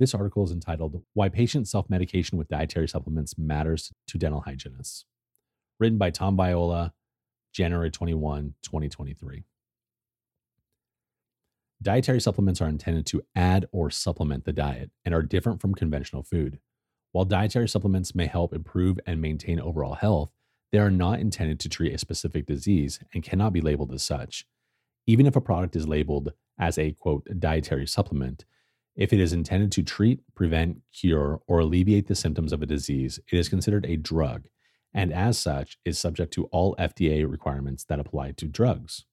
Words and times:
This 0.00 0.14
article 0.14 0.42
is 0.42 0.50
entitled 0.50 1.02
Why 1.12 1.28
Patient 1.28 1.68
Self 1.68 1.90
Medication 1.90 2.38
with 2.38 2.48
Dietary 2.48 2.88
Supplements 2.88 3.36
Matters 3.36 3.92
to 4.06 4.16
Dental 4.16 4.40
Hygienists, 4.40 5.04
written 5.78 5.98
by 5.98 6.08
Tom 6.08 6.38
Viola, 6.38 6.94
January 7.52 7.90
21, 7.90 8.54
2023. 8.62 9.44
Dietary 11.82 12.18
supplements 12.18 12.62
are 12.62 12.68
intended 12.68 13.04
to 13.06 13.22
add 13.36 13.66
or 13.72 13.90
supplement 13.90 14.46
the 14.46 14.54
diet 14.54 14.90
and 15.04 15.14
are 15.14 15.22
different 15.22 15.60
from 15.60 15.74
conventional 15.74 16.22
food. 16.22 16.60
While 17.12 17.26
dietary 17.26 17.68
supplements 17.68 18.14
may 18.14 18.26
help 18.26 18.54
improve 18.54 18.98
and 19.04 19.20
maintain 19.20 19.60
overall 19.60 19.96
health, 19.96 20.30
they 20.72 20.78
are 20.78 20.90
not 20.90 21.20
intended 21.20 21.60
to 21.60 21.68
treat 21.68 21.92
a 21.92 21.98
specific 21.98 22.46
disease 22.46 23.00
and 23.12 23.22
cannot 23.22 23.52
be 23.52 23.60
labeled 23.60 23.92
as 23.92 24.02
such. 24.02 24.46
Even 25.06 25.26
if 25.26 25.36
a 25.36 25.42
product 25.42 25.76
is 25.76 25.86
labeled 25.86 26.32
as 26.58 26.78
a 26.78 26.92
quote 26.92 27.28
dietary 27.38 27.86
supplement, 27.86 28.46
if 29.00 29.14
it 29.14 29.18
is 29.18 29.32
intended 29.32 29.72
to 29.72 29.82
treat, 29.82 30.20
prevent, 30.34 30.82
cure, 30.92 31.40
or 31.46 31.60
alleviate 31.60 32.06
the 32.06 32.14
symptoms 32.14 32.52
of 32.52 32.60
a 32.60 32.66
disease, 32.66 33.18
it 33.32 33.38
is 33.38 33.48
considered 33.48 33.86
a 33.86 33.96
drug, 33.96 34.44
and 34.92 35.10
as 35.10 35.38
such, 35.38 35.78
is 35.86 35.98
subject 35.98 36.34
to 36.34 36.44
all 36.52 36.76
FDA 36.76 37.28
requirements 37.28 37.82
that 37.84 37.98
apply 37.98 38.32
to 38.32 38.46
drugs. 38.46 39.06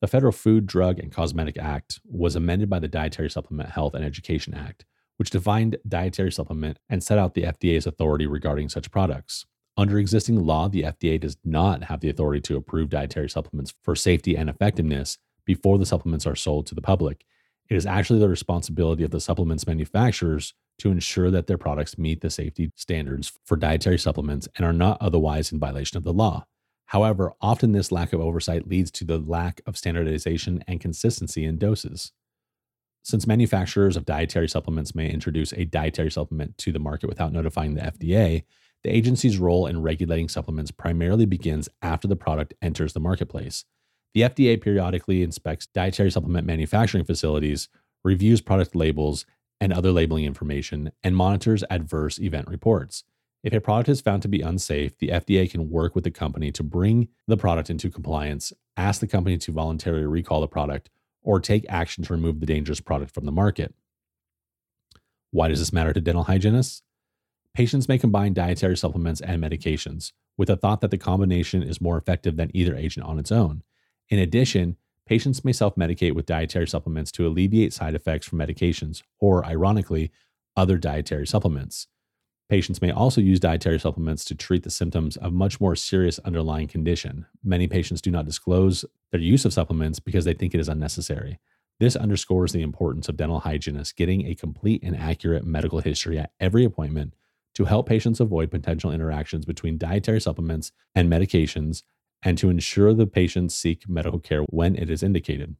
The 0.00 0.06
Federal 0.06 0.30
Food, 0.30 0.66
Drug, 0.66 1.00
and 1.00 1.12
Cosmetic 1.12 1.58
Act 1.58 2.00
was 2.04 2.36
amended 2.36 2.70
by 2.70 2.78
the 2.78 2.86
Dietary 2.86 3.28
Supplement 3.28 3.70
Health 3.70 3.94
and 3.94 4.04
Education 4.04 4.54
Act, 4.54 4.84
which 5.16 5.30
defined 5.30 5.76
dietary 5.86 6.30
supplement 6.30 6.78
and 6.88 7.02
set 7.02 7.18
out 7.18 7.34
the 7.34 7.42
FDA's 7.42 7.88
authority 7.88 8.26
regarding 8.26 8.68
such 8.68 8.92
products. 8.92 9.46
Under 9.76 9.98
existing 9.98 10.44
law, 10.44 10.68
the 10.68 10.84
FDA 10.84 11.20
does 11.20 11.36
not 11.44 11.82
have 11.84 12.00
the 12.00 12.08
authority 12.08 12.40
to 12.42 12.56
approve 12.56 12.88
dietary 12.88 13.28
supplements 13.28 13.74
for 13.82 13.96
safety 13.96 14.36
and 14.36 14.48
effectiveness 14.48 15.18
before 15.44 15.76
the 15.76 15.86
supplements 15.86 16.24
are 16.24 16.36
sold 16.36 16.68
to 16.68 16.76
the 16.76 16.80
public 16.80 17.24
it 17.70 17.76
is 17.76 17.86
actually 17.86 18.18
the 18.18 18.28
responsibility 18.28 19.04
of 19.04 19.12
the 19.12 19.20
supplements 19.20 19.66
manufacturers 19.66 20.54
to 20.78 20.90
ensure 20.90 21.30
that 21.30 21.46
their 21.46 21.58
products 21.58 21.96
meet 21.96 22.20
the 22.20 22.30
safety 22.30 22.72
standards 22.74 23.32
for 23.44 23.56
dietary 23.56 23.98
supplements 23.98 24.48
and 24.56 24.66
are 24.66 24.72
not 24.72 24.98
otherwise 25.00 25.52
in 25.52 25.60
violation 25.60 25.96
of 25.96 26.04
the 26.04 26.12
law. 26.12 26.44
However, 26.86 27.32
often 27.40 27.70
this 27.70 27.92
lack 27.92 28.12
of 28.12 28.20
oversight 28.20 28.66
leads 28.66 28.90
to 28.92 29.04
the 29.04 29.18
lack 29.18 29.60
of 29.66 29.76
standardization 29.76 30.64
and 30.66 30.80
consistency 30.80 31.44
in 31.44 31.58
doses. 31.58 32.10
Since 33.02 33.26
manufacturers 33.26 33.96
of 33.96 34.04
dietary 34.04 34.48
supplements 34.48 34.94
may 34.94 35.08
introduce 35.08 35.52
a 35.52 35.64
dietary 35.64 36.10
supplement 36.10 36.58
to 36.58 36.72
the 36.72 36.80
market 36.80 37.08
without 37.08 37.32
notifying 37.32 37.74
the 37.74 37.82
FDA, 37.82 38.42
the 38.82 38.94
agency's 38.94 39.38
role 39.38 39.66
in 39.66 39.82
regulating 39.82 40.28
supplements 40.28 40.70
primarily 40.70 41.26
begins 41.26 41.68
after 41.82 42.08
the 42.08 42.16
product 42.16 42.54
enters 42.60 42.92
the 42.92 43.00
marketplace. 43.00 43.64
The 44.14 44.22
FDA 44.22 44.60
periodically 44.60 45.22
inspects 45.22 45.66
dietary 45.66 46.10
supplement 46.10 46.46
manufacturing 46.46 47.04
facilities, 47.04 47.68
reviews 48.02 48.40
product 48.40 48.74
labels 48.74 49.24
and 49.60 49.72
other 49.72 49.92
labeling 49.92 50.24
information, 50.24 50.90
and 51.02 51.14
monitors 51.14 51.62
adverse 51.70 52.18
event 52.18 52.48
reports. 52.48 53.04
If 53.42 53.52
a 53.52 53.60
product 53.60 53.88
is 53.88 54.00
found 54.00 54.22
to 54.22 54.28
be 54.28 54.40
unsafe, 54.40 54.98
the 54.98 55.08
FDA 55.08 55.50
can 55.50 55.70
work 55.70 55.94
with 55.94 56.04
the 56.04 56.10
company 56.10 56.50
to 56.52 56.62
bring 56.62 57.08
the 57.26 57.36
product 57.36 57.70
into 57.70 57.90
compliance, 57.90 58.52
ask 58.76 59.00
the 59.00 59.06
company 59.06 59.38
to 59.38 59.52
voluntarily 59.52 60.06
recall 60.06 60.40
the 60.40 60.48
product, 60.48 60.90
or 61.22 61.40
take 61.40 61.64
action 61.68 62.04
to 62.04 62.12
remove 62.12 62.40
the 62.40 62.46
dangerous 62.46 62.80
product 62.80 63.14
from 63.14 63.24
the 63.24 63.32
market. 63.32 63.74
Why 65.30 65.48
does 65.48 65.60
this 65.60 65.72
matter 65.72 65.92
to 65.92 66.00
dental 66.00 66.24
hygienists? 66.24 66.82
Patients 67.54 67.88
may 67.88 67.98
combine 67.98 68.34
dietary 68.34 68.76
supplements 68.76 69.20
and 69.20 69.42
medications 69.42 70.12
with 70.36 70.48
the 70.48 70.56
thought 70.56 70.80
that 70.80 70.90
the 70.90 70.98
combination 70.98 71.62
is 71.62 71.80
more 71.80 71.98
effective 71.98 72.36
than 72.36 72.50
either 72.54 72.74
agent 72.74 73.06
on 73.06 73.18
its 73.18 73.32
own. 73.32 73.62
In 74.10 74.18
addition, 74.18 74.76
patients 75.06 75.44
may 75.44 75.52
self 75.52 75.76
medicate 75.76 76.14
with 76.14 76.26
dietary 76.26 76.66
supplements 76.66 77.12
to 77.12 77.26
alleviate 77.26 77.72
side 77.72 77.94
effects 77.94 78.26
from 78.26 78.38
medications 78.38 79.02
or, 79.20 79.46
ironically, 79.46 80.10
other 80.56 80.76
dietary 80.76 81.26
supplements. 81.26 81.86
Patients 82.48 82.82
may 82.82 82.90
also 82.90 83.20
use 83.20 83.38
dietary 83.38 83.78
supplements 83.78 84.24
to 84.24 84.34
treat 84.34 84.64
the 84.64 84.70
symptoms 84.70 85.16
of 85.16 85.32
much 85.32 85.60
more 85.60 85.76
serious 85.76 86.18
underlying 86.20 86.66
condition. 86.66 87.26
Many 87.44 87.68
patients 87.68 88.00
do 88.00 88.10
not 88.10 88.24
disclose 88.26 88.84
their 89.12 89.20
use 89.20 89.44
of 89.44 89.52
supplements 89.52 90.00
because 90.00 90.24
they 90.24 90.34
think 90.34 90.52
it 90.52 90.60
is 90.60 90.68
unnecessary. 90.68 91.38
This 91.78 91.94
underscores 91.94 92.50
the 92.52 92.62
importance 92.62 93.08
of 93.08 93.16
dental 93.16 93.38
hygienists 93.38 93.92
getting 93.92 94.26
a 94.26 94.34
complete 94.34 94.82
and 94.82 94.96
accurate 94.96 95.46
medical 95.46 95.78
history 95.78 96.18
at 96.18 96.32
every 96.40 96.64
appointment 96.64 97.14
to 97.54 97.66
help 97.66 97.88
patients 97.88 98.18
avoid 98.18 98.50
potential 98.50 98.90
interactions 98.90 99.44
between 99.44 99.78
dietary 99.78 100.20
supplements 100.20 100.72
and 100.94 101.10
medications 101.10 101.84
and 102.22 102.36
to 102.38 102.50
ensure 102.50 102.92
the 102.92 103.06
patients 103.06 103.54
seek 103.54 103.88
medical 103.88 104.18
care 104.18 104.42
when 104.42 104.76
it 104.76 104.90
is 104.90 105.02
indicated. 105.02 105.56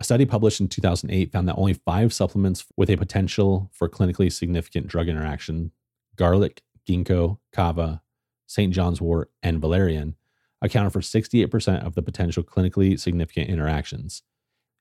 A 0.00 0.04
study 0.04 0.26
published 0.26 0.60
in 0.60 0.68
2008 0.68 1.32
found 1.32 1.48
that 1.48 1.56
only 1.56 1.74
five 1.74 2.12
supplements 2.12 2.64
with 2.76 2.90
a 2.90 2.96
potential 2.96 3.70
for 3.72 3.88
clinically 3.88 4.30
significant 4.30 4.86
drug 4.86 5.08
interaction 5.08 5.72
garlic, 6.16 6.62
ginkgo, 6.88 7.38
kava, 7.52 8.02
St. 8.46 8.72
John's 8.72 9.00
wort, 9.00 9.30
and 9.42 9.60
valerian 9.60 10.16
accounted 10.60 10.92
for 10.92 11.00
68% 11.00 11.84
of 11.84 11.94
the 11.94 12.02
potential 12.02 12.42
clinically 12.42 12.98
significant 12.98 13.48
interactions. 13.48 14.22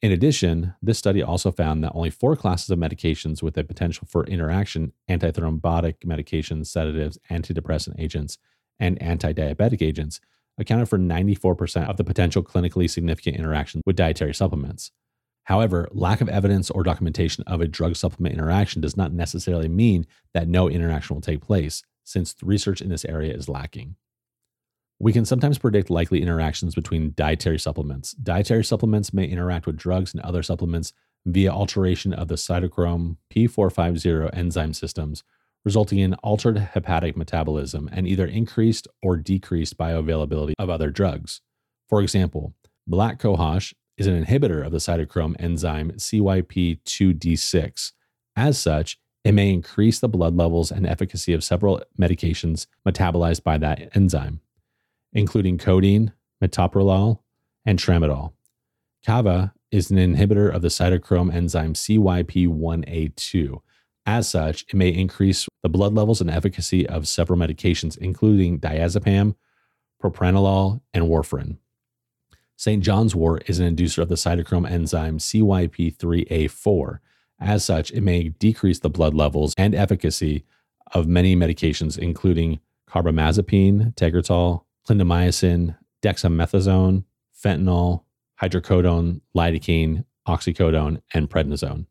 In 0.00 0.12
addition, 0.12 0.74
this 0.80 0.98
study 0.98 1.22
also 1.22 1.50
found 1.50 1.82
that 1.82 1.92
only 1.94 2.10
four 2.10 2.36
classes 2.36 2.70
of 2.70 2.78
medications 2.78 3.42
with 3.42 3.58
a 3.58 3.64
potential 3.64 4.06
for 4.08 4.24
interaction 4.26 4.92
antithrombotic 5.10 5.96
medications, 6.06 6.66
sedatives, 6.66 7.18
antidepressant 7.30 7.98
agents, 7.98 8.38
and 8.78 9.00
anti 9.02 9.32
diabetic 9.32 9.82
agents 9.82 10.20
accounted 10.58 10.88
for 10.88 10.98
94% 10.98 11.88
of 11.88 11.96
the 11.96 12.04
potential 12.04 12.42
clinically 12.42 12.90
significant 12.90 13.36
interaction 13.36 13.80
with 13.86 13.96
dietary 13.96 14.34
supplements. 14.34 14.90
However, 15.44 15.88
lack 15.92 16.20
of 16.20 16.28
evidence 16.28 16.70
or 16.70 16.82
documentation 16.82 17.42
of 17.46 17.62
a 17.62 17.66
drug 17.66 17.96
supplement 17.96 18.34
interaction 18.34 18.82
does 18.82 18.96
not 18.96 19.12
necessarily 19.12 19.68
mean 19.68 20.06
that 20.34 20.46
no 20.46 20.68
interaction 20.68 21.16
will 21.16 21.22
take 21.22 21.40
place, 21.40 21.82
since 22.04 22.34
research 22.42 22.82
in 22.82 22.90
this 22.90 23.06
area 23.06 23.34
is 23.34 23.48
lacking. 23.48 23.96
We 24.98 25.12
can 25.12 25.24
sometimes 25.24 25.58
predict 25.58 25.90
likely 25.90 26.20
interactions 26.20 26.74
between 26.74 27.14
dietary 27.16 27.58
supplements. 27.58 28.12
Dietary 28.12 28.64
supplements 28.64 29.14
may 29.14 29.24
interact 29.24 29.66
with 29.66 29.76
drugs 29.76 30.12
and 30.12 30.22
other 30.22 30.42
supplements 30.42 30.92
via 31.24 31.50
alteration 31.50 32.12
of 32.12 32.28
the 32.28 32.34
cytochrome 32.34 33.16
P450 33.32 34.30
enzyme 34.34 34.74
systems 34.74 35.22
resulting 35.64 35.98
in 35.98 36.14
altered 36.14 36.58
hepatic 36.58 37.16
metabolism 37.16 37.88
and 37.92 38.06
either 38.06 38.26
increased 38.26 38.88
or 39.02 39.16
decreased 39.16 39.76
bioavailability 39.76 40.52
of 40.58 40.70
other 40.70 40.90
drugs. 40.90 41.40
For 41.88 42.02
example, 42.02 42.54
black 42.86 43.18
cohosh 43.18 43.74
is 43.96 44.06
an 44.06 44.24
inhibitor 44.24 44.64
of 44.64 44.72
the 44.72 44.78
cytochrome 44.78 45.34
enzyme 45.38 45.92
CYP2D6. 45.92 47.92
As 48.36 48.58
such, 48.58 48.98
it 49.24 49.32
may 49.32 49.52
increase 49.52 49.98
the 49.98 50.08
blood 50.08 50.36
levels 50.36 50.70
and 50.70 50.86
efficacy 50.86 51.32
of 51.32 51.44
several 51.44 51.82
medications 52.00 52.66
metabolized 52.86 53.42
by 53.42 53.58
that 53.58 53.94
enzyme, 53.96 54.40
including 55.12 55.58
codeine, 55.58 56.12
metoprolol, 56.42 57.18
and 57.66 57.78
tramadol. 57.78 58.32
Kava 59.04 59.52
is 59.70 59.90
an 59.90 59.98
inhibitor 59.98 60.54
of 60.54 60.62
the 60.62 60.68
cytochrome 60.68 61.34
enzyme 61.34 61.74
CYP1A2, 61.74 63.60
as 64.08 64.26
such, 64.26 64.62
it 64.62 64.74
may 64.74 64.88
increase 64.88 65.46
the 65.62 65.68
blood 65.68 65.92
levels 65.92 66.22
and 66.22 66.30
efficacy 66.30 66.88
of 66.88 67.06
several 67.06 67.38
medications, 67.38 67.98
including 67.98 68.58
diazepam, 68.58 69.34
propranolol, 70.02 70.80
and 70.94 71.04
warfarin. 71.04 71.58
St. 72.56 72.82
John's 72.82 73.14
wort 73.14 73.44
is 73.50 73.58
an 73.58 73.76
inducer 73.76 73.98
of 73.98 74.08
the 74.08 74.14
cytochrome 74.14 74.68
enzyme 74.68 75.18
CYP3A4. 75.18 76.98
As 77.38 77.66
such, 77.66 77.90
it 77.90 78.00
may 78.00 78.30
decrease 78.30 78.78
the 78.78 78.88
blood 78.88 79.12
levels 79.12 79.52
and 79.58 79.74
efficacy 79.74 80.46
of 80.92 81.06
many 81.06 81.36
medications, 81.36 81.98
including 81.98 82.60
carbamazepine, 82.88 83.94
tegretol, 83.94 84.62
clindamycin, 84.88 85.76
dexamethasone, 86.02 87.04
fentanyl, 87.44 88.04
hydrocodone, 88.40 89.20
lidocaine, 89.36 90.06
oxycodone, 90.26 91.02
and 91.12 91.28
prednisone. 91.28 91.84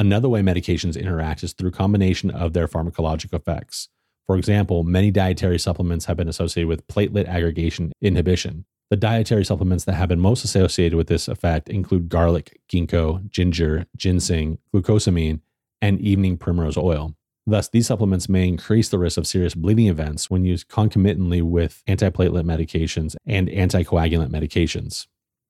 Another 0.00 0.28
way 0.28 0.42
medications 0.42 0.98
interact 0.98 1.42
is 1.42 1.52
through 1.52 1.72
combination 1.72 2.30
of 2.30 2.52
their 2.52 2.68
pharmacologic 2.68 3.34
effects. 3.34 3.88
For 4.28 4.36
example, 4.36 4.84
many 4.84 5.10
dietary 5.10 5.58
supplements 5.58 6.04
have 6.04 6.16
been 6.16 6.28
associated 6.28 6.68
with 6.68 6.86
platelet 6.86 7.26
aggregation 7.26 7.92
inhibition. 8.00 8.64
The 8.90 8.96
dietary 8.96 9.44
supplements 9.44 9.84
that 9.84 9.94
have 9.94 10.08
been 10.08 10.20
most 10.20 10.44
associated 10.44 10.96
with 10.96 11.08
this 11.08 11.26
effect 11.26 11.68
include 11.68 12.08
garlic, 12.08 12.60
ginkgo, 12.72 13.28
ginger, 13.28 13.86
ginseng, 13.96 14.58
glucosamine, 14.72 15.40
and 15.82 16.00
evening 16.00 16.36
primrose 16.38 16.76
oil. 16.76 17.14
Thus, 17.44 17.68
these 17.68 17.86
supplements 17.86 18.28
may 18.28 18.46
increase 18.46 18.88
the 18.88 18.98
risk 18.98 19.18
of 19.18 19.26
serious 19.26 19.54
bleeding 19.54 19.88
events 19.88 20.30
when 20.30 20.44
used 20.44 20.68
concomitantly 20.68 21.42
with 21.42 21.82
antiplatelet 21.88 22.44
medications 22.44 23.16
and 23.26 23.48
anticoagulant 23.48 24.30
medications. 24.30 25.06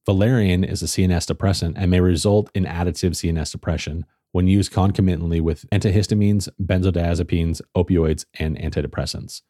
Valerian 0.07 0.65
is 0.65 0.83
a 0.83 0.87
CNS 0.87 1.27
depressant 1.27 1.77
and 1.77 1.91
may 1.91 2.01
result 2.01 2.51
in 2.55 2.65
additive 2.65 3.11
CNS 3.11 3.53
depression 3.53 4.07
when 4.33 4.47
used 4.47 4.73
concomitantly 4.73 5.41
with 5.41 5.69
antihistamines, 5.71 6.49
benzodiazepines, 6.63 7.61
opioids, 7.77 8.25
and 8.39 8.57
antidepressants. 8.59 9.43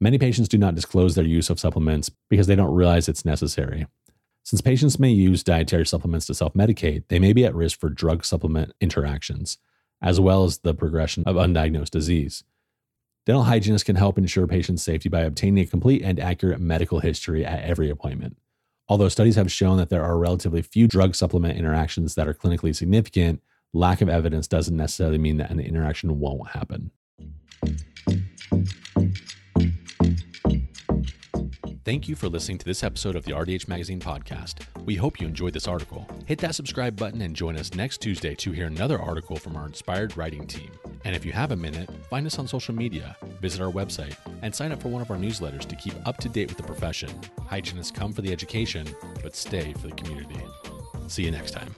Many 0.00 0.18
patients 0.18 0.48
do 0.48 0.58
not 0.58 0.74
disclose 0.74 1.14
their 1.14 1.24
use 1.24 1.50
of 1.50 1.60
supplements 1.60 2.10
because 2.28 2.46
they 2.46 2.56
don't 2.56 2.74
realize 2.74 3.08
it's 3.08 3.24
necessary. 3.24 3.86
Since 4.42 4.60
patients 4.60 4.98
may 4.98 5.10
use 5.10 5.42
dietary 5.42 5.86
supplements 5.86 6.26
to 6.26 6.34
self 6.34 6.54
medicate, 6.54 7.04
they 7.08 7.18
may 7.18 7.32
be 7.32 7.44
at 7.44 7.54
risk 7.54 7.78
for 7.80 7.88
drug 7.88 8.24
supplement 8.24 8.72
interactions 8.80 9.58
as 10.04 10.20
well 10.20 10.44
as 10.44 10.58
the 10.58 10.74
progression 10.74 11.24
of 11.26 11.36
undiagnosed 11.36 11.90
disease. 11.90 12.44
Dental 13.24 13.44
hygienists 13.44 13.84
can 13.84 13.96
help 13.96 14.18
ensure 14.18 14.46
patient 14.46 14.78
safety 14.78 15.08
by 15.08 15.22
obtaining 15.22 15.64
a 15.64 15.66
complete 15.66 16.02
and 16.02 16.20
accurate 16.20 16.60
medical 16.60 17.00
history 17.00 17.44
at 17.44 17.64
every 17.64 17.88
appointment. 17.88 18.36
Although 18.86 19.08
studies 19.08 19.36
have 19.36 19.50
shown 19.50 19.78
that 19.78 19.88
there 19.88 20.04
are 20.04 20.18
relatively 20.18 20.60
few 20.60 20.86
drug 20.86 21.14
supplement 21.14 21.56
interactions 21.56 22.16
that 22.16 22.28
are 22.28 22.34
clinically 22.34 22.76
significant, 22.76 23.40
lack 23.74 24.00
of 24.00 24.08
evidence 24.08 24.46
doesn't 24.48 24.76
necessarily 24.76 25.18
mean 25.18 25.36
that 25.36 25.50
an 25.50 25.60
interaction 25.60 26.18
won't 26.18 26.48
happen. 26.48 26.90
Thank 31.84 32.08
you 32.08 32.16
for 32.16 32.28
listening 32.28 32.56
to 32.58 32.64
this 32.64 32.82
episode 32.82 33.14
of 33.14 33.26
the 33.26 33.32
RDH 33.32 33.68
Magazine 33.68 34.00
podcast. 34.00 34.64
We 34.86 34.94
hope 34.94 35.20
you 35.20 35.26
enjoyed 35.26 35.52
this 35.52 35.68
article. 35.68 36.08
Hit 36.24 36.38
that 36.38 36.54
subscribe 36.54 36.96
button 36.96 37.20
and 37.20 37.36
join 37.36 37.58
us 37.58 37.74
next 37.74 37.98
Tuesday 37.98 38.34
to 38.36 38.52
hear 38.52 38.66
another 38.68 38.98
article 38.98 39.36
from 39.36 39.54
our 39.54 39.66
inspired 39.66 40.16
writing 40.16 40.46
team. 40.46 40.70
And 41.04 41.14
if 41.14 41.26
you 41.26 41.32
have 41.32 41.52
a 41.52 41.56
minute, 41.56 41.90
find 42.08 42.26
us 42.26 42.38
on 42.38 42.48
social 42.48 42.74
media, 42.74 43.16
visit 43.42 43.60
our 43.60 43.70
website, 43.70 44.16
and 44.40 44.54
sign 44.54 44.72
up 44.72 44.80
for 44.80 44.88
one 44.88 45.02
of 45.02 45.10
our 45.10 45.18
newsletters 45.18 45.66
to 45.66 45.76
keep 45.76 45.94
up 46.06 46.16
to 46.18 46.30
date 46.30 46.48
with 46.48 46.56
the 46.56 46.62
profession. 46.62 47.10
Hygienists 47.46 47.90
come 47.90 48.14
for 48.14 48.22
the 48.22 48.32
education, 48.32 48.86
but 49.22 49.36
stay 49.36 49.74
for 49.74 49.88
the 49.88 49.94
community. 49.94 50.40
See 51.08 51.24
you 51.24 51.32
next 51.32 51.50
time. 51.50 51.74